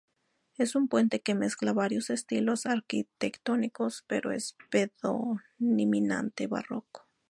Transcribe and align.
Es 0.57 0.73
un 0.73 0.87
puente 0.87 1.21
que 1.21 1.35
mezcla 1.35 1.73
varios 1.73 2.09
estilos 2.09 2.65
arquitectónicos 2.65 4.03
pero 4.07 4.31
es 4.31 4.55
predominante 4.71 6.47
barroco. 6.47 7.07